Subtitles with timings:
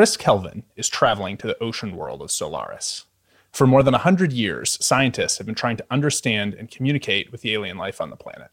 [0.00, 3.04] Kris Kelvin is traveling to the ocean world of Solaris.
[3.52, 7.52] For more than 100 years, scientists have been trying to understand and communicate with the
[7.52, 8.48] alien life on the planet.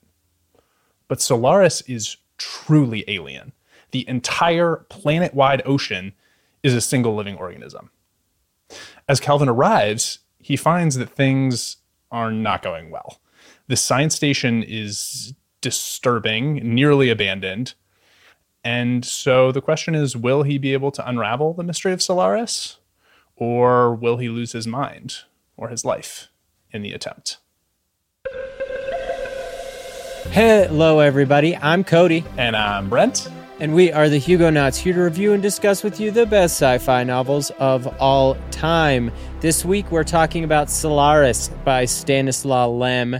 [1.07, 3.53] But Solaris is truly alien.
[3.91, 6.11] The entire planet wide ocean
[6.63, 7.91] is a single living organism.
[9.07, 11.77] As Kelvin arrives, he finds that things
[12.11, 13.21] are not going well.
[13.67, 17.73] The science station is disturbing, nearly abandoned.
[18.63, 22.77] And so the question is will he be able to unravel the mystery of Solaris?
[23.35, 25.17] Or will he lose his mind
[25.55, 26.29] or his life
[26.71, 27.37] in the attempt?
[30.31, 31.55] Hello, everybody.
[31.55, 32.23] I'm Cody.
[32.37, 33.29] And I'm Brent.
[33.59, 36.61] And we are the Hugo Hugonauts here to review and discuss with you the best
[36.61, 39.11] sci fi novels of all time.
[39.39, 43.19] This week we're talking about Solaris by Stanislaw Lem, uh,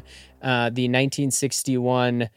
[0.70, 2.30] the 1961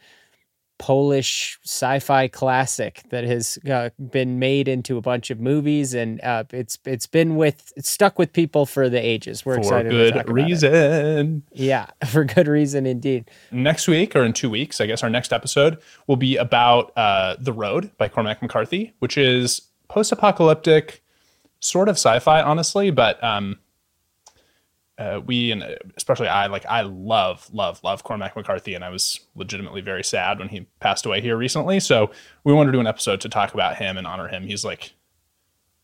[0.81, 6.43] Polish sci-fi classic that has uh, been made into a bunch of movies, and uh,
[6.51, 9.45] it's it's been with it's stuck with people for the ages.
[9.45, 10.25] We're excited for excited.
[10.25, 11.43] good reason.
[11.53, 13.29] Yeah, for good reason indeed.
[13.51, 17.35] Next week or in two weeks, I guess our next episode will be about uh,
[17.39, 21.03] The Road by Cormac McCarthy, which is post-apocalyptic,
[21.59, 23.59] sort of sci-fi, honestly, but um,
[25.01, 25.63] uh, we and
[25.97, 30.37] especially I like I love love love Cormac McCarthy, and I was legitimately very sad
[30.37, 31.79] when he passed away here recently.
[31.79, 32.11] So
[32.43, 34.43] we wanted to do an episode to talk about him and honor him.
[34.43, 34.93] He's like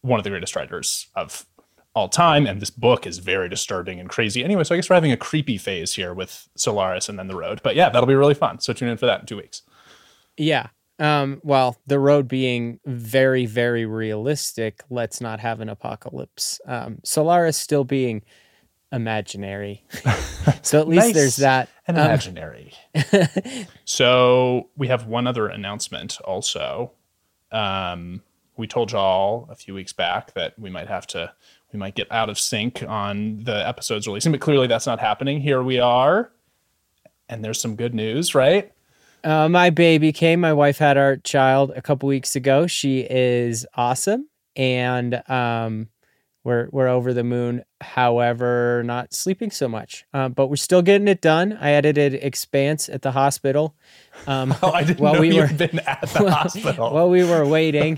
[0.02, 1.48] one of the greatest writers of
[1.96, 4.44] all time, and this book is very disturbing and crazy.
[4.44, 7.36] Anyway, so I guess we're having a creepy phase here with Solaris and then the
[7.36, 7.60] road.
[7.64, 8.60] But yeah, that'll be really fun.
[8.60, 9.64] So tune in for that in two weeks.
[10.38, 10.68] Yeah.
[11.00, 16.62] Um, well, the road being very, very realistic, let's not have an apocalypse.
[16.68, 18.22] Um, Solaris still being
[18.92, 19.84] imaginary.
[20.62, 21.70] so at least nice there's that.
[21.88, 22.74] An um, imaginary.
[23.86, 26.92] so we have one other announcement also.
[27.52, 28.24] Um,
[28.58, 31.32] we told y'all a few weeks back that we might have to,
[31.72, 35.42] we might get out of sync on the episodes releasing, but clearly that's not happening.
[35.42, 36.32] Here we are.
[37.30, 38.72] And there's some good news, right?
[39.24, 40.40] Uh, my baby came.
[40.40, 42.68] My wife had our child a couple weeks ago.
[42.68, 44.30] She is awesome.
[44.56, 45.90] And um,
[46.48, 47.62] we're we're over the moon.
[47.82, 51.58] However, not sleeping so much, um, but we're still getting it done.
[51.60, 53.76] I edited Expanse at the hospital.
[54.28, 57.26] Um, oh, I didn't while know we were, been at the while, hospital while we
[57.26, 57.98] were waiting.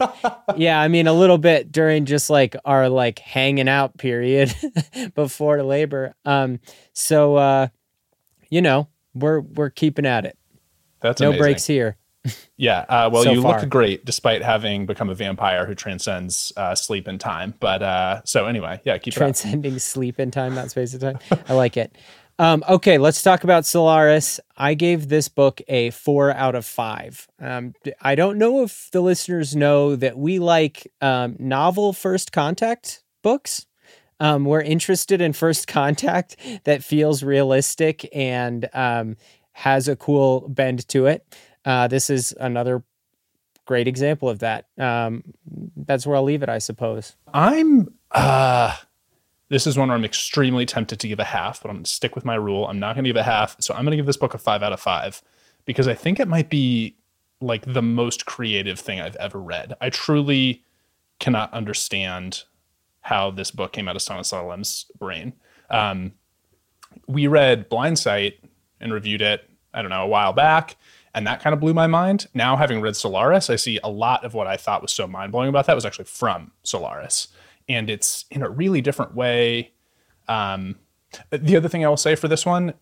[0.57, 4.51] yeah, I mean a little bit during just like our like hanging out period
[5.13, 6.15] before labor.
[6.25, 6.59] Um,
[6.93, 7.67] so uh,
[8.49, 10.39] you know we're we're keeping at it.
[11.01, 11.43] That's no amazing.
[11.43, 11.97] breaks here.
[12.57, 12.85] Yeah.
[12.89, 13.61] Uh, well, so you far.
[13.61, 17.53] look great despite having become a vampire who transcends uh, sleep and time.
[17.59, 21.19] But uh, so anyway, yeah, keep transcending sleep and time, not space and time.
[21.47, 21.95] I like it.
[22.37, 24.39] Um, okay, let's talk about Solaris.
[24.55, 27.27] I gave this book a four out of five.
[27.39, 33.03] Um, I don't know if the listeners know that we like um, novel first contact
[33.23, 33.65] books.
[34.21, 39.17] Um, we're interested in first contact that feels realistic and um,
[39.51, 41.25] has a cool bend to it.
[41.69, 42.81] Uh, this is another
[43.65, 44.65] great example of that.
[44.79, 45.23] Um,
[45.77, 47.15] that's where I'll leave it, I suppose.
[47.31, 47.93] I'm.
[48.09, 48.75] Uh,
[49.49, 51.91] this is one where I'm extremely tempted to give a half, but I'm going to
[51.91, 52.65] stick with my rule.
[52.65, 54.39] I'm not going to give a half, so I'm going to give this book a
[54.39, 55.21] five out of five
[55.65, 56.95] because I think it might be
[57.39, 59.75] like the most creative thing I've ever read.
[59.79, 60.63] I truly
[61.19, 62.45] cannot understand
[63.01, 65.33] how this book came out of Stanislaw Lem's brain.
[65.69, 66.13] Um,
[67.05, 68.39] we read Blindsight
[68.81, 70.75] and reviewed it, I don't know, a while back.
[71.19, 72.27] And that kind of blew my mind.
[72.33, 75.33] Now, having read Solaris, I see a lot of what I thought was so mind
[75.33, 77.27] blowing about that was actually from Solaris.
[77.67, 79.73] And it's in a really different way.
[80.29, 80.77] Um,
[81.29, 82.73] the other thing I will say for this one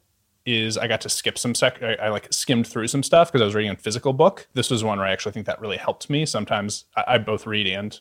[0.46, 1.82] is I got to skip some sec.
[1.82, 4.48] I, I like skimmed through some stuff because I was reading a physical book.
[4.54, 6.24] This was one where I actually think that really helped me.
[6.24, 8.00] Sometimes I, I both read and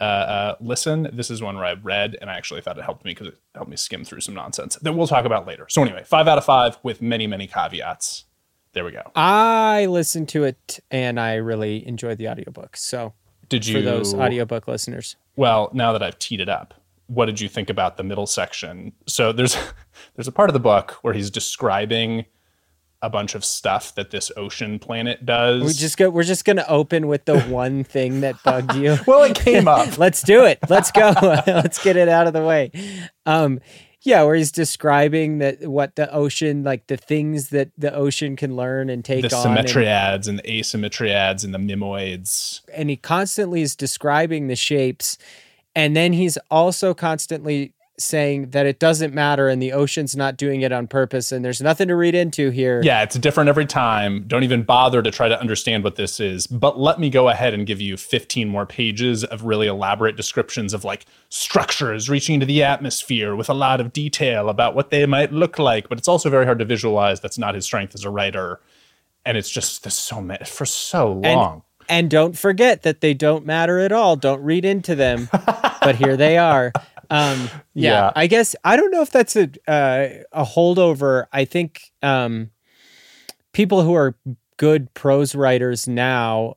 [0.00, 1.10] uh, uh, listen.
[1.12, 3.38] This is one where I read and I actually thought it helped me because it
[3.54, 5.66] helped me skim through some nonsense that we'll talk about later.
[5.68, 8.24] So anyway, five out of five with many many caveats.
[8.76, 9.10] There we go.
[9.14, 12.76] I listened to it and I really enjoyed the audiobook.
[12.76, 13.14] So,
[13.48, 15.16] did you for those audiobook listeners?
[15.34, 16.74] Well, now that I've teed it up,
[17.06, 18.92] what did you think about the middle section?
[19.06, 19.56] So there's
[20.14, 22.26] there's a part of the book where he's describing
[23.00, 25.62] a bunch of stuff that this ocean planet does.
[25.62, 26.10] We just go.
[26.10, 28.98] We're just going to open with the one thing that bugged you.
[29.06, 29.96] well, it came up.
[29.98, 30.58] Let's do it.
[30.68, 31.14] Let's go.
[31.46, 32.72] Let's get it out of the way.
[33.24, 33.60] Um,
[34.06, 38.54] yeah, where he's describing that what the ocean, like the things that the ocean can
[38.54, 39.44] learn and take the on.
[39.44, 42.60] symmetriads and, and the asymmetriads and the mimoids.
[42.72, 45.18] And he constantly is describing the shapes.
[45.74, 50.60] And then he's also constantly saying that it doesn't matter and the ocean's not doing
[50.60, 52.80] it on purpose and there's nothing to read into here.
[52.82, 54.24] Yeah, it's different every time.
[54.26, 56.46] Don't even bother to try to understand what this is.
[56.46, 60.74] But let me go ahead and give you 15 more pages of really elaborate descriptions
[60.74, 65.06] of like structures reaching into the atmosphere with a lot of detail about what they
[65.06, 65.88] might look like.
[65.88, 67.20] But it's also very hard to visualize.
[67.20, 68.60] That's not his strength as a writer.
[69.24, 71.54] And it's just there's so many for so long.
[71.54, 74.16] And, and don't forget that they don't matter at all.
[74.16, 75.28] Don't read into them.
[75.86, 76.72] but here they are.
[77.10, 81.26] Um, yeah, yeah, I guess I don't know if that's a uh, a holdover.
[81.32, 82.50] I think um,
[83.52, 84.14] people who are
[84.56, 86.56] good prose writers now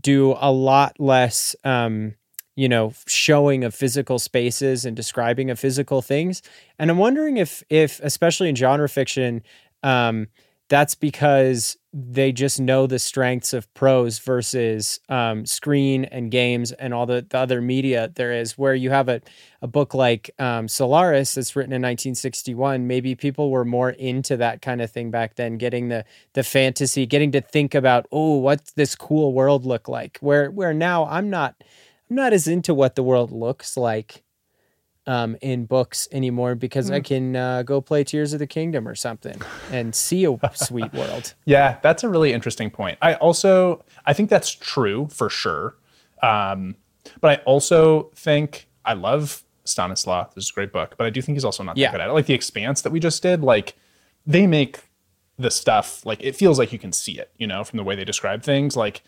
[0.00, 2.14] do a lot less, um,
[2.56, 6.42] you know, showing of physical spaces and describing of physical things.
[6.78, 9.42] And I'm wondering if, if especially in genre fiction,
[9.82, 10.28] um,
[10.70, 16.94] that's because they just know the strengths of prose versus um, screen and games and
[16.94, 18.56] all the, the, other media there is.
[18.56, 19.20] Where you have a,
[19.60, 24.62] a book like um, Solaris that's written in 1961, maybe people were more into that
[24.62, 28.70] kind of thing back then, getting the the fantasy, getting to think about, oh, what's
[28.72, 30.18] this cool world look like?
[30.20, 31.56] Where where now I'm not
[32.08, 34.22] I'm not as into what the world looks like
[35.10, 36.94] um, in books anymore because mm.
[36.94, 37.02] I hmm.
[37.02, 39.42] can uh, go play Tears of the Kingdom or something
[39.72, 41.34] and see a sweet world.
[41.46, 42.96] Yeah, that's a really interesting point.
[43.02, 45.74] I also I think that's true for sure,
[46.22, 46.76] um,
[47.20, 50.28] but I also think I love Stanislaw.
[50.36, 51.90] This is a great book, but I do think he's also not that yeah.
[51.90, 52.12] good at it.
[52.12, 53.74] Like the Expanse that we just did, like
[54.24, 54.78] they make
[55.40, 57.96] the stuff like it feels like you can see it, you know, from the way
[57.96, 58.76] they describe things.
[58.76, 59.02] Like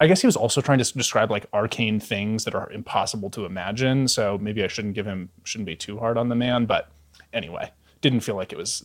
[0.00, 3.44] I guess he was also trying to describe like arcane things that are impossible to
[3.44, 4.06] imagine.
[4.06, 6.66] So maybe I shouldn't give him shouldn't be too hard on the man.
[6.66, 6.90] But
[7.32, 8.84] anyway, didn't feel like it was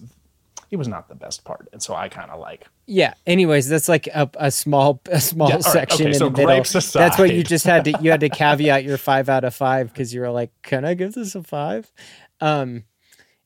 [0.72, 2.66] it was not the best part, and so I kind of like.
[2.88, 3.14] Yeah.
[3.28, 6.38] Anyways, that's like a, a small a small yeah, section right, okay, in so the
[6.38, 6.62] middle.
[6.62, 7.00] Aside.
[7.00, 9.94] That's what you just had to you had to caveat your five out of five
[9.94, 11.92] because you were like, can I give this a five?
[12.42, 12.86] Um,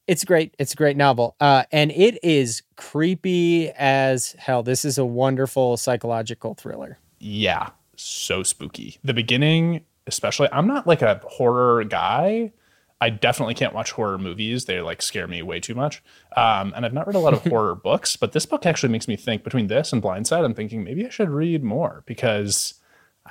[0.07, 0.55] it's great.
[0.57, 4.63] It's a great novel, uh, and it is creepy as hell.
[4.63, 8.97] This is a wonderful psychological thriller yeah, so spooky.
[9.03, 12.51] The beginning, especially, I'm not like a horror guy.
[12.99, 14.65] I definitely can't watch horror movies.
[14.65, 16.03] They like scare me way too much.
[16.35, 19.07] Um, and I've not read a lot of horror books, but this book actually makes
[19.07, 22.75] me think between this and Blindsight, I'm thinking maybe I should read more because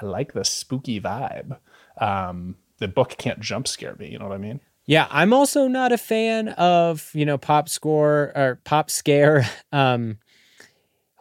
[0.01, 1.59] I like the spooky vibe.
[2.01, 4.11] Um, the book can't jump scare me.
[4.11, 4.61] You know what I mean?
[4.87, 10.19] Yeah, I'm also not a fan of, you know, pop score or pop scare um,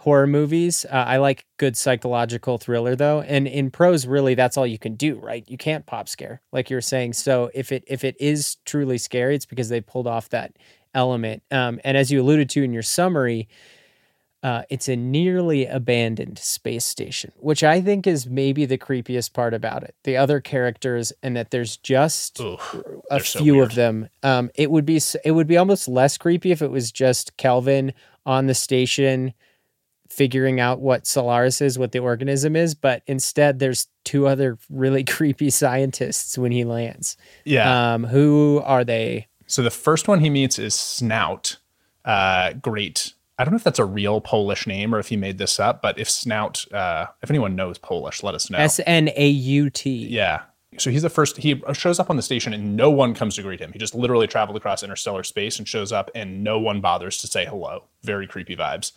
[0.06, 0.86] horror movies.
[0.86, 4.94] Uh, I like good psychological thriller though, and in prose, really, that's all you can
[4.94, 5.44] do, right?
[5.48, 7.14] You can't pop scare, like you're saying.
[7.14, 10.58] So if it if it is truly scary, it's because they pulled off that
[10.94, 11.42] element.
[11.50, 13.50] Um, and as you alluded to in your summary,
[14.44, 19.56] uh, it's a nearly abandoned space station, which I think is maybe the creepiest part
[19.56, 19.96] about it.
[20.04, 22.40] The other characters, and that there's just
[23.10, 24.08] a few so of them.
[24.22, 27.92] Um, it would be it would be almost less creepy if it was just Kelvin
[28.24, 29.34] on the station
[30.08, 35.04] figuring out what Solaris is, what the organism is, but instead there's two other really
[35.06, 37.18] creepy scientists when he lands.
[37.44, 37.94] Yeah.
[37.94, 39.28] Um, who are they?
[39.48, 41.58] So the first one he meets is Snout.
[42.04, 43.14] Uh, great.
[43.38, 45.82] I don't know if that's a real Polish name or if he made this up,
[45.82, 48.58] but if Snout, uh, if anyone knows Polish, let us know.
[48.58, 50.08] S N A U T.
[50.08, 50.44] Yeah.
[50.78, 53.42] So he's the first, he shows up on the station and no one comes to
[53.42, 53.72] greet him.
[53.72, 57.28] He just literally traveled across interstellar space and shows up and no one bothers to
[57.28, 57.86] say hello.
[58.04, 58.92] Very creepy vibes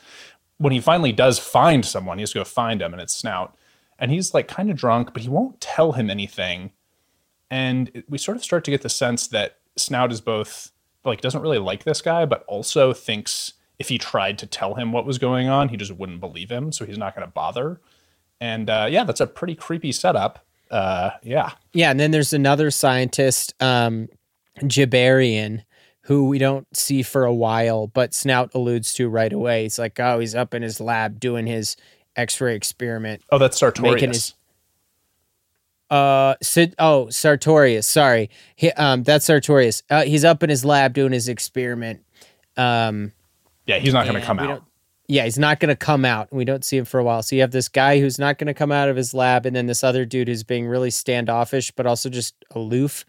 [0.59, 3.57] when he finally does find someone, he has to go find him, and it's Snout.
[3.99, 6.73] And he's like kind of drunk, but he won't tell him anything.
[7.51, 10.71] And we sort of start to get the sense that Snout is both
[11.05, 14.93] like doesn't really like this guy, but also thinks if he tried to tell him
[14.93, 17.81] what was going on, he just wouldn't believe him, so he's not going to bother.
[18.41, 20.45] And uh, yeah, that's a pretty creepy setup.
[20.71, 21.91] Uh, yeah, yeah.
[21.91, 24.09] And then there's another scientist, um,
[26.09, 29.65] who we don't see for a while, but Snout alludes to right away.
[29.65, 31.77] He's like, oh, he's up in his lab doing his
[32.17, 33.21] X-ray experiment.
[33.31, 34.01] Oh, that's Sartorius.
[34.01, 34.35] His,
[35.91, 37.87] uh, Sid, oh, Sartorius.
[37.87, 39.83] Sorry, he, um, that's Sartorius.
[39.91, 42.03] Uh, he's up in his lab doing his experiment.
[42.57, 43.13] Um,
[43.67, 44.65] yeah, he's not going to come out.
[45.09, 46.33] Yeah, he's not going to come out.
[46.33, 47.23] We don't see him for a while.
[47.23, 49.55] So you have this guy who's not going to come out of his lab, and
[49.55, 53.05] then this other dude who's being really standoffish, but also just aloof.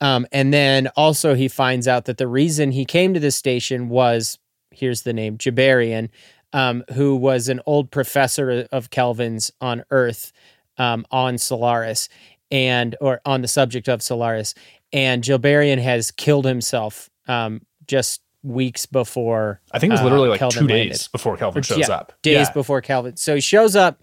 [0.00, 3.88] Um, and then also he finds out that the reason he came to this station
[3.88, 4.38] was
[4.70, 6.08] here's the name Jabarian,
[6.52, 10.32] um, who was an old professor of Kelvin's on Earth,
[10.78, 12.08] um, on Solaris,
[12.50, 14.54] and or on the subject of Solaris.
[14.92, 19.60] And Jabarian has killed himself um, just weeks before.
[19.72, 21.08] I think it was literally uh, like Kelvin two days landed.
[21.12, 22.12] before Kelvin shows yeah, up.
[22.22, 22.52] Days yeah.
[22.52, 23.16] before Kelvin.
[23.16, 24.00] So he shows up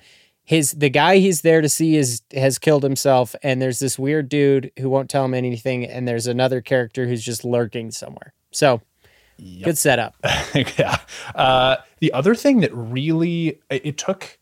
[0.48, 4.30] his the guy he's there to see is has killed himself, and there's this weird
[4.30, 8.34] dude who won't tell him anything, and there's another character who's just lurking somewhere.
[8.52, 8.80] So
[9.36, 9.66] yep.
[9.66, 10.16] good setup.
[10.78, 11.00] yeah.
[11.36, 14.40] Uh, the other thing that really it, it took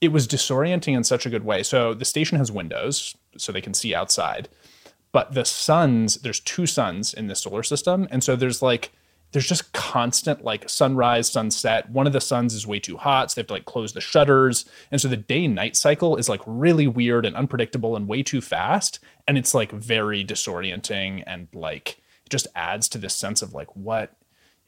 [0.00, 1.62] it was disorienting in such a good way.
[1.62, 4.48] So the station has windows so they can see outside.
[5.12, 8.08] But the suns, there's two suns in the solar system.
[8.10, 8.90] And so there's like
[9.34, 11.90] there's just constant like sunrise, sunset.
[11.90, 14.00] One of the suns is way too hot, so they have to like close the
[14.00, 14.64] shutters.
[14.92, 18.40] And so the day night cycle is like really weird and unpredictable and way too
[18.40, 19.00] fast.
[19.26, 23.74] And it's like very disorienting and like it just adds to this sense of like
[23.74, 24.16] what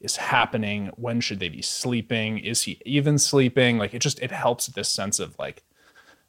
[0.01, 0.91] is happening?
[0.97, 2.37] When should they be sleeping?
[2.37, 3.77] Is he even sleeping?
[3.77, 5.63] Like it just it helps this sense of like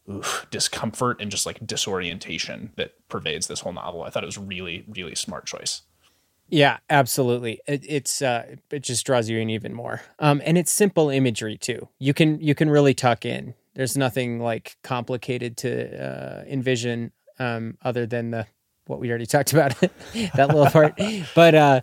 [0.09, 4.05] oof, discomfort and just like disorientation that pervades this whole novel.
[4.05, 5.83] I thought it was really, really smart choice.
[6.49, 7.61] Yeah, absolutely.
[7.67, 10.01] It, it's uh, it just draws you in even more.
[10.19, 11.89] Um, and it's simple imagery too.
[11.99, 13.55] You can you can really tuck in.
[13.75, 18.47] There's nothing like complicated to uh, envision um, other than the
[18.87, 20.99] what we already talked about that little part.
[21.35, 21.81] But uh,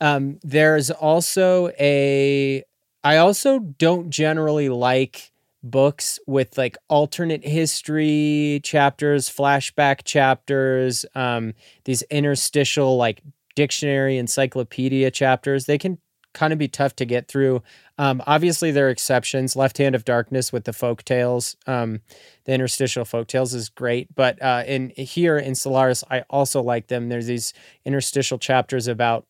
[0.00, 2.64] um, there's also a.
[3.04, 5.32] I also don't generally like
[5.64, 13.20] books with like alternate history chapters, flashback chapters, um, these interstitial like
[13.54, 15.98] dictionary, encyclopedia chapters, they can
[16.34, 17.62] kind of be tough to get through.
[17.98, 19.54] Um, obviously, there are exceptions.
[19.54, 22.00] Left Hand of Darkness with the folk tales, um,
[22.44, 24.14] the interstitial folk tales is great.
[24.14, 27.08] But uh, in here in Solaris, I also like them.
[27.08, 27.52] There's these
[27.84, 29.26] interstitial chapters about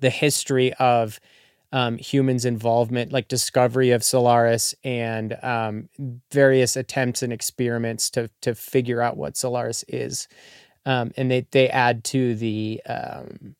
[0.00, 1.20] the history of
[1.70, 5.88] um, humans' involvement, like discovery of Solaris and um,
[6.30, 10.28] various attempts and experiments to to figure out what Solaris is
[10.86, 13.54] um, and they they add to the um,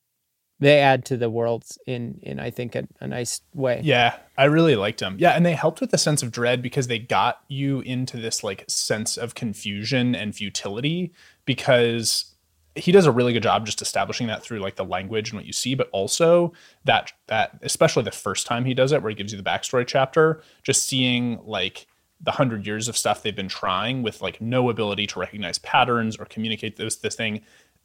[0.59, 3.81] they add to the worlds in in I think a, a, nice way.
[3.83, 5.17] Yeah, I really liked them.
[5.19, 8.43] Yeah, and they helped with the sense of dread because they got you into this
[8.43, 11.13] like sense of confusion and futility
[11.45, 12.33] because
[12.75, 15.45] he does a really good job just establishing that through like the language and what
[15.45, 16.53] you see, but also
[16.85, 19.85] that that especially the first time he does it, where he gives you the backstory
[19.85, 21.87] chapter, just seeing like
[22.23, 26.15] the hundred years of stuff they've been trying with like no ability to recognize patterns
[26.17, 27.41] or communicate this this thing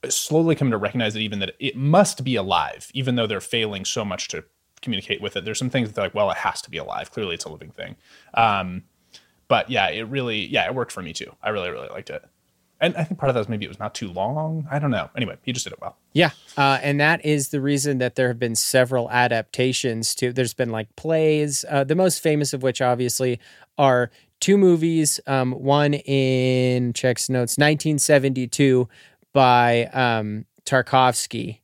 [0.08, 3.84] slowly come to recognize that even that it must be alive even though they're failing
[3.84, 4.44] so much to
[4.80, 7.10] communicate with it there's some things that they're like well it has to be alive
[7.10, 7.96] clearly it's a living thing
[8.34, 8.84] um,
[9.48, 12.24] but yeah it really yeah it worked for me too i really really liked it
[12.80, 14.66] and I think part of that was maybe it was not too long.
[14.70, 15.10] I don't know.
[15.16, 15.96] Anyway, he just did it well.
[16.12, 20.32] Yeah, uh, and that is the reason that there have been several adaptations to.
[20.32, 23.40] There's been like plays, uh, the most famous of which obviously
[23.78, 25.20] are two movies.
[25.26, 28.88] Um, one in checks notes, 1972
[29.32, 31.60] by um, Tarkovsky,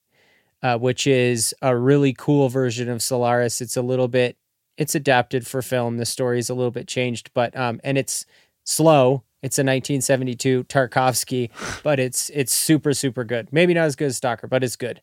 [0.63, 3.61] uh, which is a really cool version of Solaris.
[3.61, 4.37] It's a little bit,
[4.77, 5.97] it's adapted for film.
[5.97, 8.27] The story is a little bit changed, but um, and it's
[8.65, 11.51] slow it's a 1972 Tarkovsky,
[11.83, 13.53] but it's it's super super good.
[13.53, 15.03] Maybe not as good as Stalker, but it's good.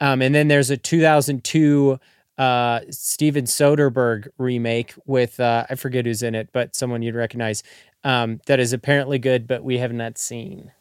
[0.00, 2.00] Um, and then there's a 2002
[2.38, 7.62] uh, Steven Soderbergh remake with uh, I forget who's in it, but someone you'd recognize.
[8.04, 10.72] Um, that is apparently good, but we have not seen.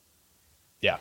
[0.81, 0.98] Yeah,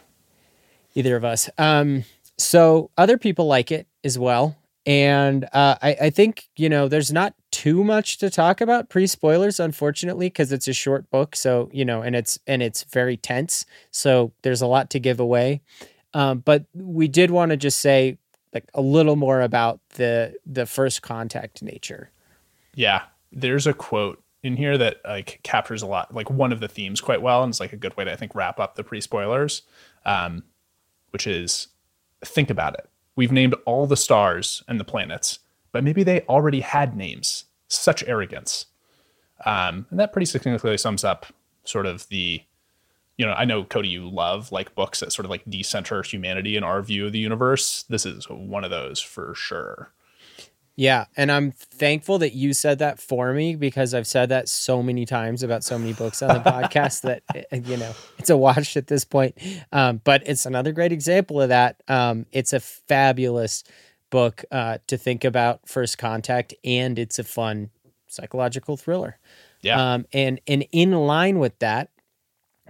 [0.95, 1.49] either of us.
[1.57, 2.05] Um,
[2.37, 7.13] so other people like it as well and uh, I, I, think you know there's
[7.13, 11.37] not too much to talk about pre spoilers, unfortunately, because it's a short book.
[11.37, 13.67] So you know, and it's and it's very tense.
[13.91, 15.61] So there's a lot to give away.
[16.15, 18.19] Um, but we did want to just say
[18.53, 22.11] like a little more about the the first contact nature.
[22.75, 23.03] Yeah,
[23.33, 27.01] there's a quote in here that like captures a lot, like one of the themes
[27.01, 29.01] quite well, and it's like a good way to I think wrap up the pre
[29.01, 29.63] spoilers,
[30.05, 30.45] um,
[31.11, 31.69] which is
[32.25, 32.91] think about it
[33.21, 35.41] We've named all the stars and the planets,
[35.73, 37.45] but maybe they already had names.
[37.69, 38.65] Such arrogance.
[39.45, 41.27] Um, and that pretty succinctly sums up
[41.65, 42.43] sort of the,
[43.21, 46.57] you know, I know Cody, you love like books that sort of like decenter humanity
[46.57, 47.83] in our view of the universe.
[47.83, 49.93] This is one of those for sure.
[50.75, 54.83] Yeah, and I'm thankful that you said that for me because I've said that so
[54.83, 58.37] many times about so many books on the podcast that eh, you know it's a
[58.39, 59.37] watch at this point.
[59.71, 61.83] Um, but it's another great example of that.
[61.89, 63.65] Um, it's a fabulous
[64.09, 67.69] book uh, to think about first contact, and it's a fun
[68.07, 69.19] psychological thriller.
[69.61, 71.90] Yeah, um, and and in line with that,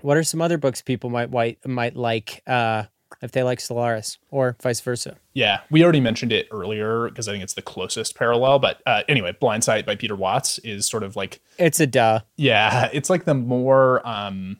[0.02, 2.42] what are some other books people might might might like?
[2.46, 2.84] Uh,
[3.22, 5.16] if they like Solaris or vice versa.
[5.34, 8.60] Yeah, we already mentioned it earlier because I think it's the closest parallel.
[8.60, 12.20] But uh, anyway, Blindsight by Peter Watts is sort of like it's a duh.
[12.36, 14.06] Yeah, it's like the more.
[14.06, 14.58] Um,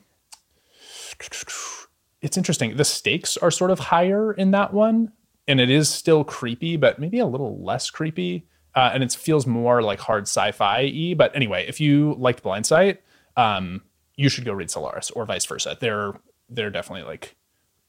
[2.21, 2.75] it's interesting.
[2.77, 5.11] The stakes are sort of higher in that one,
[5.47, 8.47] and it is still creepy, but maybe a little less creepy.
[8.75, 11.13] uh, and it feels more like hard sci-fi y.
[11.17, 13.01] But anyway, if you liked Blindsight,
[13.35, 13.81] um,
[14.21, 15.75] you should go read Solaris or vice versa.
[15.79, 16.13] They're
[16.47, 17.35] they're definitely like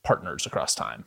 [0.03, 1.05] partners across time.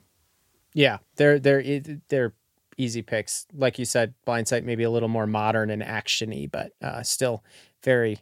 [0.73, 1.63] Yeah, they're they're
[2.09, 2.33] they're
[2.77, 3.47] easy picks.
[3.53, 7.43] Like you said, Blindsight maybe a little more modern and actiony, but uh, still
[7.83, 8.19] very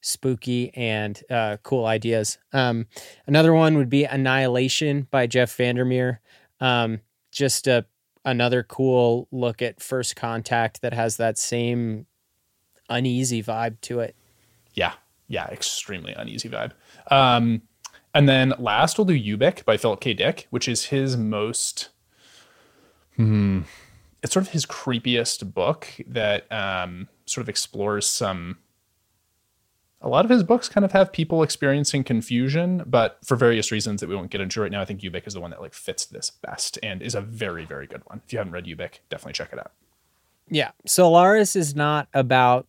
[0.00, 2.38] spooky and uh, cool ideas.
[2.52, 2.86] Um,
[3.26, 6.20] another one would be Annihilation by Jeff Vandermeer.
[6.60, 7.00] Um,
[7.32, 7.84] just a
[8.24, 12.06] another cool look at First Contact that has that same
[12.88, 14.16] uneasy vibe to it.
[14.72, 14.94] Yeah,
[15.28, 16.72] yeah, extremely uneasy vibe.
[17.10, 17.62] Um,
[18.14, 20.14] and then last we'll do Ubik by Philip K.
[20.14, 21.90] Dick, which is his most
[23.16, 23.62] hmm,
[24.22, 28.58] it's sort of his creepiest book that um, sort of explores some
[30.02, 34.00] a lot of his books kind of have people experiencing confusion, but for various reasons
[34.00, 35.74] that we won't get into right now, I think Ubik is the one that like
[35.74, 38.20] fits this best and is a very, very good one.
[38.24, 39.72] If you haven't read Ubik, definitely check it out.
[40.48, 40.72] Yeah.
[40.84, 42.66] Solaris is not about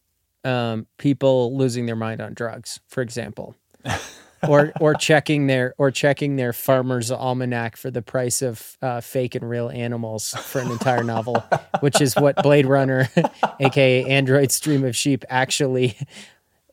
[0.48, 3.56] um, people losing their mind on drugs, for example.
[4.48, 9.36] or or checking their or checking their farmer's almanac for the price of uh, fake
[9.36, 11.44] and real animals for an entire novel,
[11.80, 13.10] which is what Blade Runner,
[13.60, 15.98] aka Androids Dream of Sheep, actually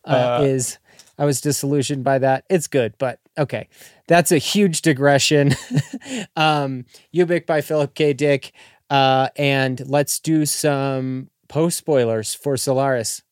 [0.06, 0.78] uh, uh, is.
[1.16, 2.44] I was disillusioned by that.
[2.50, 3.68] It's good, but okay.
[4.08, 5.54] That's a huge digression.
[6.36, 8.12] um, Ubik by Philip K.
[8.12, 8.52] Dick.
[8.90, 13.22] Uh, and let's do some post spoilers for Solaris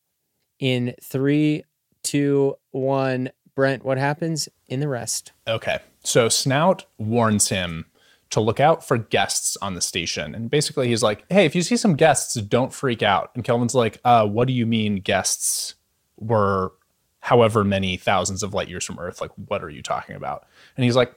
[0.63, 1.65] in three,
[2.05, 3.31] two, one.
[3.55, 5.33] Brent, what happens in the rest?
[5.47, 5.81] Okay.
[6.05, 7.87] So Snout warns him
[8.31, 10.35] to look out for guests on the station.
[10.35, 13.33] And basically he's like, hey, if you see some guests, don't freak out.
[13.35, 15.75] And Kelvin's like, uh, what do you mean guests
[16.17, 16.73] were
[17.21, 19.21] however many thousands of light years from Earth?
[19.21, 20.47] Like, what are you talking about?
[20.77, 21.13] And he's like,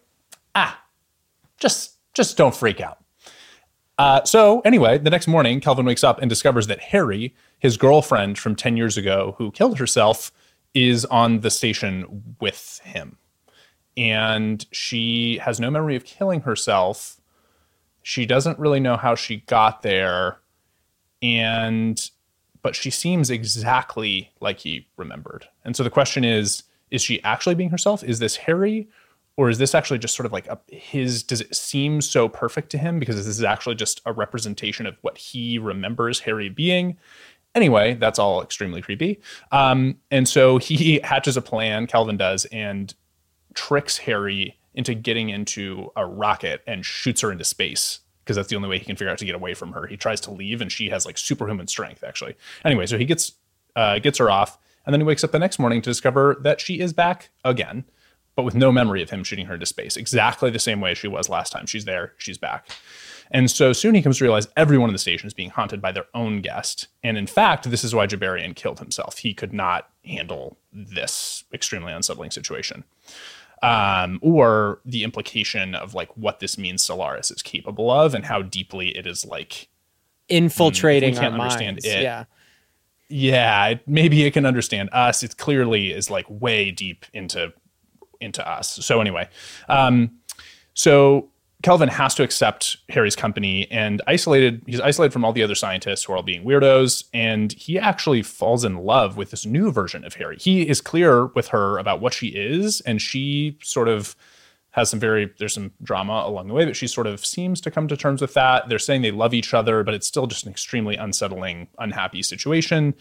[0.55, 0.81] ah,
[1.57, 2.97] just just don't freak out.
[3.97, 8.37] Uh, so anyway, the next morning, Kelvin wakes up and discovers that Harry, his girlfriend
[8.37, 10.31] from 10 years ago who killed herself,
[10.73, 13.17] is on the station with him.
[13.95, 17.21] And she has no memory of killing herself.
[18.03, 20.39] She doesn't really know how she got there.
[21.21, 22.09] And
[22.61, 25.47] but she seems exactly like he remembered.
[25.63, 28.03] And so the question is is she actually being herself?
[28.03, 28.89] Is this Harry
[29.37, 32.69] or is this actually just sort of like a, his does it seem so perfect
[32.69, 36.97] to him because this is actually just a representation of what he remembers Harry being
[37.55, 39.19] Anyway, that's all extremely creepy.
[39.51, 42.93] Um, and so he hatches a plan, Kelvin does, and
[43.53, 48.55] tricks Harry into getting into a rocket and shoots her into space because that's the
[48.57, 49.87] only way he can figure out to get away from her.
[49.87, 52.35] He tries to leave, and she has like superhuman strength, actually.
[52.65, 53.33] Anyway, so he gets
[53.75, 56.59] uh, gets her off, and then he wakes up the next morning to discover that
[56.59, 57.85] she is back again,
[58.35, 59.95] but with no memory of him shooting her into space.
[59.95, 61.65] Exactly the same way she was last time.
[61.65, 62.13] She's there.
[62.17, 62.69] She's back.
[63.31, 65.91] And so soon he comes to realize everyone in the station is being haunted by
[65.91, 66.87] their own guest.
[67.03, 69.19] And in fact, this is why Jabarian killed himself.
[69.19, 72.83] He could not handle this extremely unsettling situation.
[73.63, 78.43] Um, or the implication of like what this means Solaris is capable of and how
[78.43, 79.69] deeply it is like
[80.29, 81.85] infiltrating mm, we can't understand minds.
[81.85, 82.03] it.
[82.03, 82.25] Yeah.
[83.07, 85.21] Yeah, maybe it can understand us.
[85.21, 87.53] It clearly is like way deep into
[88.19, 88.73] into us.
[88.85, 89.29] So anyway,
[89.69, 90.11] um,
[90.73, 91.29] so
[91.63, 94.61] Kelvin has to accept Harry's company and isolated.
[94.67, 98.21] He's isolated from all the other scientists who are all being weirdos, and he actually
[98.21, 100.37] falls in love with this new version of Harry.
[100.39, 104.15] He is clear with her about what she is, and she sort of
[104.75, 107.71] has some very there's some drama along the way, but she sort of seems to
[107.71, 108.67] come to terms with that.
[108.67, 112.93] They're saying they love each other, but it's still just an extremely unsettling, unhappy situation.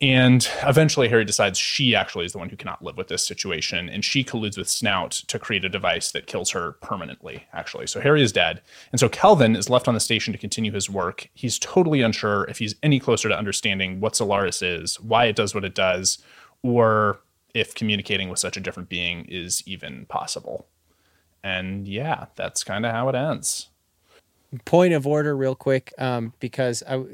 [0.00, 3.88] And eventually, Harry decides she actually is the one who cannot live with this situation.
[3.88, 7.88] And she colludes with Snout to create a device that kills her permanently, actually.
[7.88, 8.62] So Harry is dead.
[8.92, 11.28] And so Kelvin is left on the station to continue his work.
[11.34, 15.52] He's totally unsure if he's any closer to understanding what Solaris is, why it does
[15.52, 16.18] what it does,
[16.62, 17.20] or
[17.52, 20.68] if communicating with such a different being is even possible.
[21.42, 23.68] And yeah, that's kind of how it ends.
[24.64, 27.04] Point of order, real quick, um, because I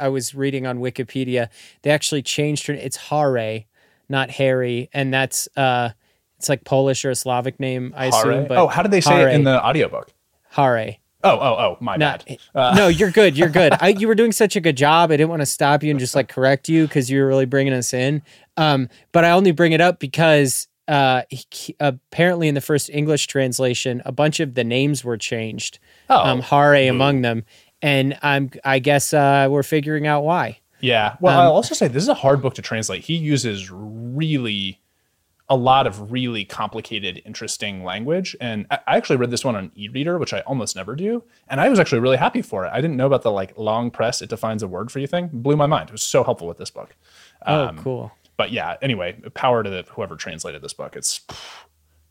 [0.00, 1.48] I was reading on Wikipedia,
[1.82, 2.74] they actually changed her.
[2.74, 3.64] It's Hare,
[4.08, 5.90] not Harry, and that's uh,
[6.38, 8.30] it's like Polish or a Slavic name, I Hare?
[8.30, 8.48] assume.
[8.48, 9.28] But oh, how did they say Hare.
[9.28, 10.12] it in the audiobook?
[10.50, 10.96] Hare.
[11.24, 12.38] Oh, oh, oh, my not, bad.
[12.54, 12.74] Uh.
[12.74, 13.38] No, you're good.
[13.38, 13.74] You're good.
[13.80, 15.12] I, you were doing such a good job.
[15.12, 17.46] I didn't want to stop you and just like correct you because you were really
[17.46, 18.22] bringing us in.
[18.56, 23.28] Um, but I only bring it up because uh, he, apparently in the first English
[23.28, 25.78] translation, a bunch of the names were changed.
[26.10, 27.44] Oh, um, Hare among them,
[27.82, 30.60] and I'm I guess uh, we're figuring out why.
[30.80, 31.16] Yeah.
[31.20, 33.04] Well, um, I'll also say this is a hard book to translate.
[33.04, 34.80] He uses really
[35.48, 38.34] a lot of really complicated, interesting language.
[38.40, 41.24] And I actually read this one on e-reader, which I almost never do.
[41.48, 42.70] And I was actually really happy for it.
[42.72, 45.28] I didn't know about the like long press, it defines a word for you thing.
[45.32, 45.90] Blew my mind.
[45.90, 46.96] It was so helpful with this book.
[47.46, 48.12] Oh, Um, cool.
[48.38, 50.96] But yeah, anyway, power to the, whoever translated this book.
[50.96, 51.20] It's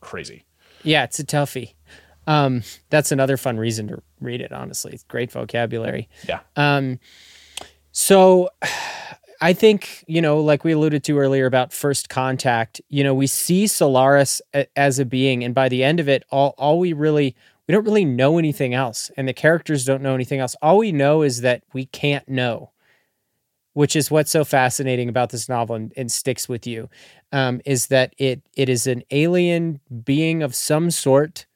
[0.02, 0.46] crazy.
[0.84, 1.74] Yeah, it's a toughie.
[2.28, 4.52] Um, that's another fun reason to read it.
[4.52, 6.08] Honestly, it's great vocabulary.
[6.28, 6.42] Yeah.
[6.56, 7.00] Um,
[7.92, 8.50] so
[9.44, 13.26] I think, you know, like we alluded to earlier about first contact, you know, we
[13.26, 16.94] see Solaris a- as a being, and by the end of it, all, all we
[16.94, 17.36] really,
[17.68, 20.56] we don't really know anything else, and the characters don't know anything else.
[20.62, 22.70] All we know is that we can't know,
[23.74, 26.88] which is what's so fascinating about this novel and, and sticks with you,
[27.32, 31.48] um, is that it it is an alien being of some sort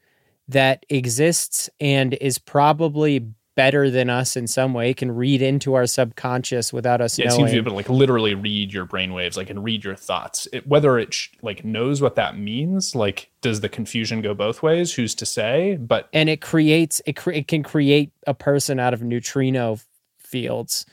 [0.47, 5.85] that exists and is probably better than us in some way, can read into our
[5.87, 7.37] subconscious without us Yeah, it knowing.
[7.39, 10.45] seems to be able to like literally read your brainwaves, like and read your thoughts.
[10.51, 14.61] It, whether it sh- like knows what that means, like does the confusion go both
[14.61, 14.93] ways?
[14.95, 15.77] Who's to say?
[15.77, 19.79] But and it creates it, cre- it can create a person out of neutrino
[20.19, 20.85] fields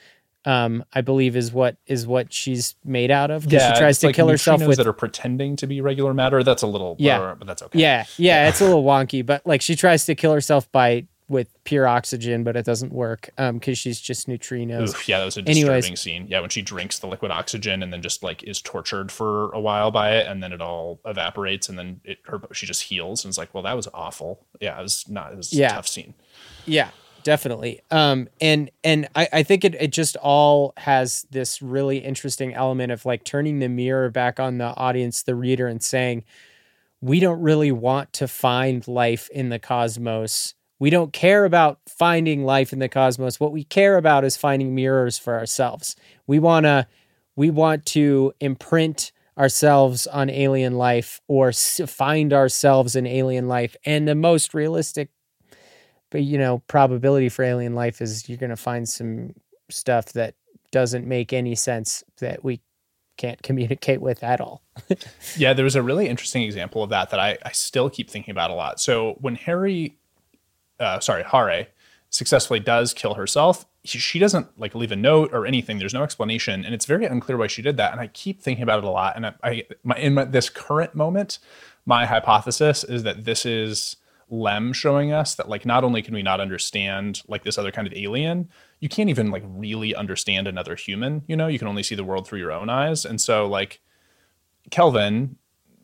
[0.45, 4.07] um i believe is what is what she's made out of yeah, she tries to
[4.07, 6.43] like kill herself with that are pretending to be regular matter.
[6.43, 7.19] That's a little Yeah.
[7.19, 7.79] blur, but that's okay.
[7.79, 11.49] yeah yeah it's a little wonky but like she tries to kill herself by with
[11.65, 15.37] pure oxygen but it doesn't work um because she's just neutrinos Oof, yeah, that was
[15.39, 16.01] a disturbing Anyways.
[16.01, 16.27] scene.
[16.29, 19.61] Yeah, when she drinks the liquid oxygen and then just like is tortured for a
[19.61, 23.25] while by it, and then it all evaporates, and then it her she just heals,
[23.25, 24.45] and it's like, well, that was awful.
[24.61, 25.33] Yeah, it was not.
[25.33, 25.69] It was Yeah.
[25.69, 26.13] a tough scene.
[26.67, 26.91] Yeah,
[27.23, 27.81] definitely.
[27.91, 32.93] Um, and and I, I think it, it just all has this really interesting element
[32.93, 36.25] of like turning the mirror back on the audience, the reader, and saying,
[37.01, 40.55] we don't really want to find life in the cosmos.
[40.79, 43.39] We don't care about finding life in the cosmos.
[43.39, 45.97] What we care about is finding mirrors for ourselves.
[46.27, 46.87] We wanna
[47.37, 53.77] we want to imprint ourselves on alien life or find ourselves in alien life.
[53.85, 55.11] And the most realistic
[56.13, 59.35] but you know probability for alien life is you're going to find some
[59.69, 60.35] stuff that
[60.71, 62.61] doesn't make any sense that we
[63.17, 64.63] can't communicate with at all
[65.37, 68.33] Yeah, there was a really interesting example of that that I, I still keep thinking
[68.33, 68.81] about a lot.
[68.81, 69.97] So when Harry,
[70.79, 71.69] uh, sorry, Hare,
[72.11, 75.79] successfully does kill herself, she, doesn't like leave a note or anything.
[75.79, 77.93] There's no explanation, and it's very unclear why she did that.
[77.93, 79.17] And I keep thinking about it a lot.
[79.17, 81.39] And I, I my, in my, this current moment,
[81.85, 83.97] my hypothesis is that this is
[84.33, 87.87] Lem showing us that like not only can we not understand like this other kind
[87.87, 88.49] of alien,
[88.81, 91.23] you can't even like really understand another human.
[91.29, 93.81] You know, you can only see the world through your own eyes, and so like
[94.71, 95.37] Kelvin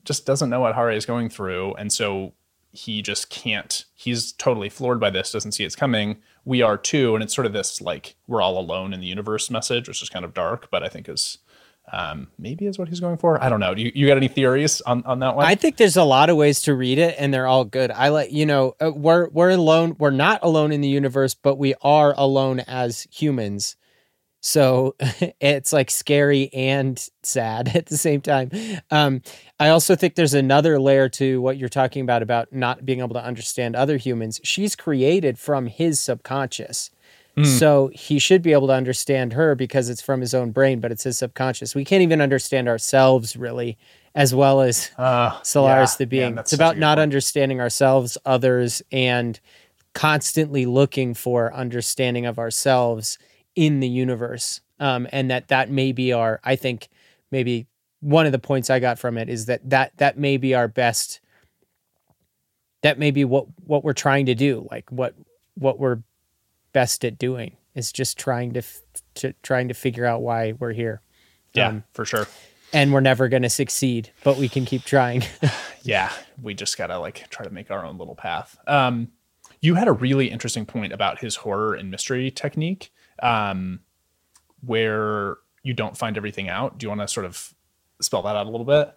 [0.04, 2.32] just doesn't know what Hare is going through, and so
[2.72, 3.84] he just can't.
[3.94, 6.16] He's totally floored by this, doesn't see it's coming.
[6.46, 9.50] We are too, and it's sort of this like we're all alone in the universe
[9.50, 11.37] message, which is kind of dark, but I think is
[11.92, 13.42] um, maybe is what he's going for.
[13.42, 13.74] I don't know.
[13.74, 15.46] Do you, you got any theories on on that one?
[15.46, 18.09] i think there's a lot of ways to read it and they're all good i
[18.09, 21.74] like you know uh, we're we're alone we're not alone in the universe but we
[21.83, 23.77] are alone as humans
[24.40, 24.94] so
[25.40, 28.51] it's like scary and sad at the same time
[28.90, 29.22] um,
[29.59, 33.14] i also think there's another layer to what you're talking about about not being able
[33.14, 36.90] to understand other humans she's created from his subconscious
[37.44, 40.90] so he should be able to understand her because it's from his own brain but
[40.90, 43.77] it's his subconscious we can't even understand ourselves really
[44.18, 46.35] as well as uh, Solaris yeah, the being.
[46.35, 47.03] that's it's about not point.
[47.03, 49.38] understanding ourselves, others, and
[49.94, 53.16] constantly looking for understanding of ourselves
[53.55, 54.61] in the universe.
[54.81, 56.40] Um, and that that may be our.
[56.42, 56.88] I think
[57.31, 57.68] maybe
[58.01, 60.68] one of the points I got from it is that that that may be our
[60.68, 61.20] best.
[62.83, 64.66] That may be what what we're trying to do.
[64.70, 65.14] Like what
[65.55, 65.98] what we're
[66.78, 68.82] best at doing is just trying to, f-
[69.14, 71.02] to trying to figure out why we're here.
[71.52, 72.28] Yeah, um, for sure.
[72.72, 75.24] And we're never going to succeed, but we can keep trying.
[75.82, 78.56] yeah, we just gotta like try to make our own little path.
[78.68, 79.08] Um,
[79.60, 82.92] you had a really interesting point about his horror and mystery technique,
[83.24, 83.80] um,
[84.64, 86.78] where you don't find everything out.
[86.78, 87.54] Do you want to sort of
[88.00, 88.94] spell that out a little bit?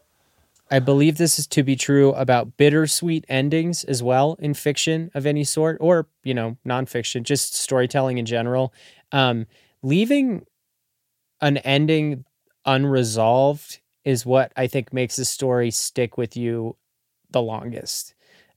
[0.72, 5.26] I believe this is to be true about bittersweet endings as well in fiction of
[5.26, 8.74] any sort, or you know, nonfiction, just storytelling in general.
[9.12, 9.48] Um,
[9.84, 10.46] leaving
[11.42, 12.24] an ending
[12.66, 16.78] unresolved is what I think makes a story stick with you
[17.30, 18.14] the longest.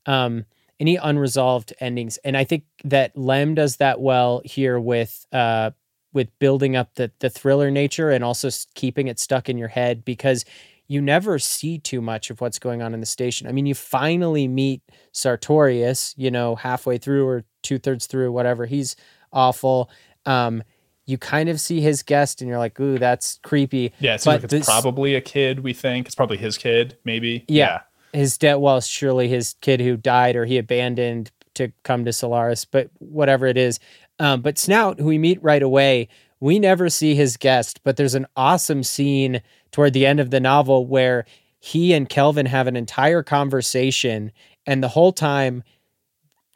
[0.06, 0.44] Um,
[0.78, 5.72] any unresolved endings, and I think that Lem does that well here with uh,
[6.12, 10.04] with building up the the thriller nature and also keeping it stuck in your head
[10.04, 10.44] because
[10.86, 13.46] you never see too much of what's going on in the station.
[13.48, 18.66] I mean, you finally meet Sartorius, you know, halfway through or two thirds through, whatever.
[18.66, 18.94] He's
[19.32, 19.90] awful.
[20.26, 20.62] Um,
[21.06, 23.92] you kind of see his guest and you're like, ooh, that's creepy.
[23.98, 25.60] Yeah, it seems But like it's this- probably a kid.
[25.60, 27.44] We think it's probably his kid, maybe.
[27.48, 27.80] Yeah.
[28.12, 32.64] His debt, well, surely his kid who died or he abandoned to come to Solaris,
[32.64, 33.80] but whatever it is.
[34.18, 36.08] Um, but Snout, who we meet right away,
[36.40, 39.40] we never see his guest, but there's an awesome scene
[39.74, 41.26] toward the end of the novel where
[41.58, 44.30] he and Kelvin have an entire conversation,
[44.66, 45.64] and the whole time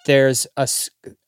[0.06, 0.68] there's a,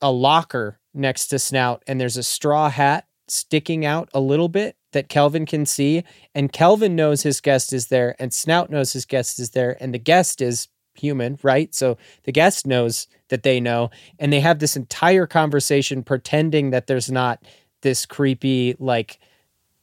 [0.00, 4.76] a locker next to Snout, and there's a straw hat sticking out a little bit
[4.92, 6.05] that Kelvin can see.
[6.33, 9.92] And Kelvin knows his guest is there, and Snout knows his guest is there, and
[9.92, 11.74] the guest is human, right?
[11.74, 16.87] So the guest knows that they know, and they have this entire conversation pretending that
[16.87, 17.42] there's not
[17.83, 19.18] this creepy, like,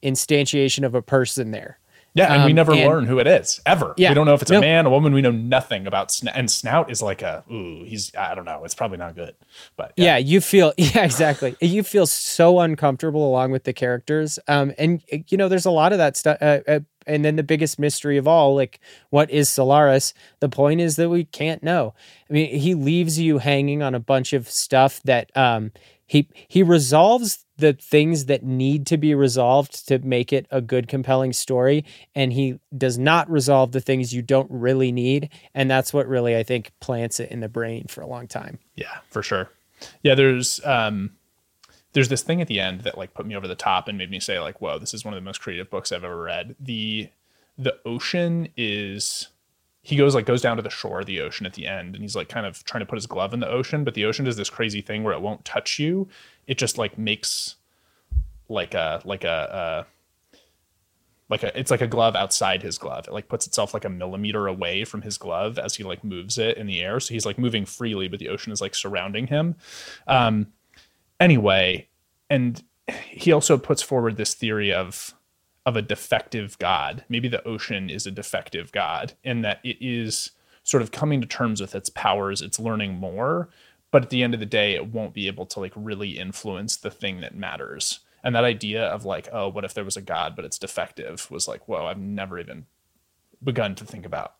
[0.01, 1.79] instantiation of a person there.
[2.17, 3.93] Yeah, and we Um, never and- learn who it is ever.
[3.97, 4.57] Yeah, we don't know if it's no.
[4.57, 5.13] a man, a woman.
[5.13, 6.35] We know nothing about Snout.
[6.35, 8.63] And Snout is like a ooh, he's I don't know.
[8.65, 9.35] It's probably not good,
[9.75, 10.17] but yeah.
[10.17, 15.37] you feel yeah exactly you feel so uncomfortable along with the characters um and you
[15.37, 18.27] know there's a lot of that stuff uh, uh, and then the biggest mystery of
[18.27, 21.93] all like what is solaris the point is that we can't know
[22.29, 25.71] i mean he leaves you hanging on a bunch of stuff that um
[26.07, 30.87] he he resolves the things that need to be resolved to make it a good
[30.87, 31.83] compelling story
[32.15, 36.35] and he does not resolve the things you don't really need and that's what really
[36.35, 39.49] i think plants it in the brain for a long time Yeah, for sure.
[40.01, 41.11] Yeah, there's um
[41.93, 44.11] there's this thing at the end that like put me over the top and made
[44.11, 46.55] me say like, whoa, this is one of the most creative books I've ever read.
[46.59, 47.09] The
[47.57, 49.29] the ocean is
[49.87, 52.03] he goes like goes down to the shore of the ocean at the end and
[52.03, 54.25] he's like kind of trying to put his glove in the ocean, but the ocean
[54.25, 56.09] does this crazy thing where it won't touch you.
[56.45, 57.55] It just like makes
[58.49, 59.83] like a like a uh
[61.29, 63.07] like a it's like a glove outside his glove.
[63.07, 66.37] It like puts itself like a millimeter away from his glove as he like moves
[66.37, 66.99] it in the air.
[66.99, 69.55] So he's like moving freely, but the ocean is like surrounding him.
[70.05, 70.47] Um
[71.17, 71.87] anyway,
[72.29, 72.61] and
[73.05, 75.13] he also puts forward this theory of
[75.67, 77.03] of a defective god.
[77.09, 80.31] Maybe the ocean is a defective god and that it is
[80.63, 83.49] sort of coming to terms with its powers, it's learning more,
[83.91, 86.77] but at the end of the day it won't be able to like really influence
[86.77, 87.99] the thing that matters.
[88.23, 91.29] And that idea of like, oh, what if there was a god but it's defective
[91.29, 92.65] was like, whoa, I've never even
[93.43, 94.35] begun to think about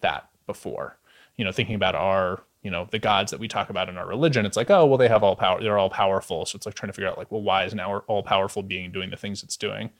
[0.00, 0.96] that before.
[1.36, 4.08] You know, thinking about our, you know, the gods that we talk about in our
[4.08, 6.46] religion, it's like, oh, well, they have all power, they're all powerful.
[6.46, 8.90] So it's like trying to figure out, like, well, why is an all powerful being
[8.90, 9.90] doing the things it's doing?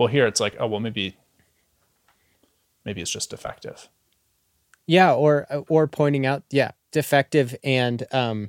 [0.00, 1.14] Well, here it's like, oh, well, maybe,
[2.86, 3.90] maybe it's just defective.
[4.86, 8.48] Yeah, or or pointing out, yeah, defective, and um,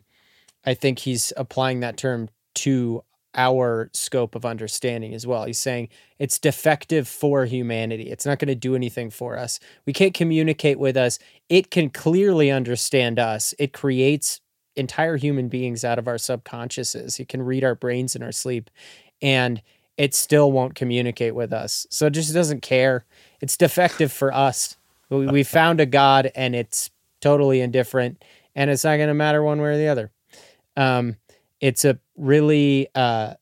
[0.65, 3.03] I think he's applying that term to
[3.35, 5.43] our scope of understanding as well.
[5.43, 8.09] He's saying it's defective for humanity.
[8.09, 9.59] It's not going to do anything for us.
[9.85, 11.19] We can't communicate with us.
[11.49, 13.53] It can clearly understand us.
[13.59, 14.39] It creates
[14.77, 17.19] entire human beings out of our subconsciouses.
[17.19, 18.69] It can read our brains in our sleep,
[19.21, 19.61] and
[20.01, 21.85] it still won't communicate with us.
[21.91, 23.05] So it just doesn't care.
[23.39, 24.75] It's defective for us.
[25.11, 28.23] We, we found a God and it's totally indifferent
[28.55, 30.09] and it's not going to matter one way or the other.
[30.75, 31.17] Um,
[31.59, 33.35] it's a really, uh,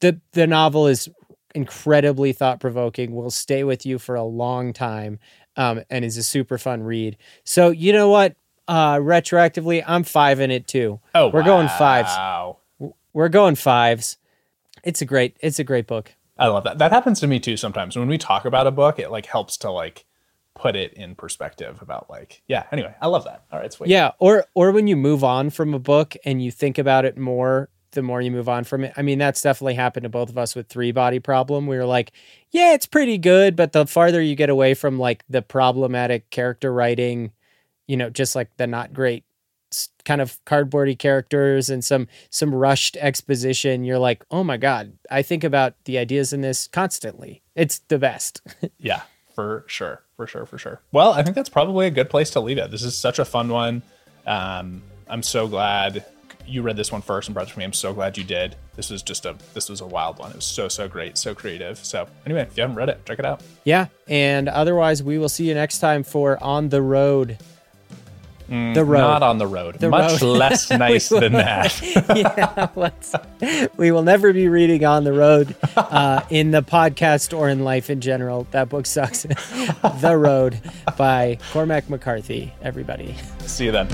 [0.00, 1.08] the, the novel is
[1.54, 5.18] incredibly thought provoking, will stay with you for a long time,
[5.56, 7.16] um, and is a super fun read.
[7.44, 8.36] So, you know what?
[8.68, 11.00] Uh, retroactively, I'm five in it too.
[11.14, 12.10] Oh, We're going fives.
[13.14, 14.18] We're going fives.
[14.82, 16.14] It's a great, it's a great book.
[16.38, 16.78] I love that.
[16.78, 17.96] That happens to me too sometimes.
[17.96, 20.06] When we talk about a book, it like helps to like
[20.54, 23.44] put it in perspective about like, yeah, anyway, I love that.
[23.52, 23.90] All right, sweet.
[23.90, 27.16] Yeah, or or when you move on from a book and you think about it
[27.16, 28.92] more, the more you move on from it.
[28.96, 31.66] I mean, that's definitely happened to both of us with Three Body Problem.
[31.66, 32.12] We were like,
[32.50, 36.72] yeah, it's pretty good, but the farther you get away from like the problematic character
[36.72, 37.32] writing,
[37.86, 39.24] you know, just like the not great
[40.04, 45.22] kind of cardboardy characters and some some rushed exposition, you're like, oh my god, I
[45.22, 47.42] think about the ideas in this constantly.
[47.54, 48.40] It's the best.
[48.78, 49.02] Yeah,
[49.34, 50.02] for sure.
[50.16, 50.46] For sure.
[50.46, 50.80] For sure.
[50.92, 52.70] Well, I think that's probably a good place to leave it.
[52.70, 53.82] This is such a fun one.
[54.26, 56.04] Um, I'm so glad
[56.46, 57.64] you read this one first and brought it to me.
[57.64, 58.56] I'm so glad you did.
[58.74, 60.30] This was just a this was a wild one.
[60.30, 61.78] It was so so great, so creative.
[61.78, 63.42] So anyway, if you haven't read it, check it out.
[63.64, 63.86] Yeah.
[64.08, 67.38] And otherwise, we will see you next time for On the Road.
[68.74, 68.98] The road.
[68.98, 69.78] Not on the road.
[69.78, 70.36] The Much road.
[70.36, 71.80] less nice than that.
[72.14, 72.68] yeah.
[72.76, 73.14] Let's,
[73.76, 77.88] we will never be reading On the Road uh, in the podcast or in life
[77.88, 78.46] in general.
[78.50, 79.22] That book sucks.
[80.00, 80.60] the Road
[80.98, 83.14] by Cormac McCarthy, everybody.
[83.40, 83.88] See you then.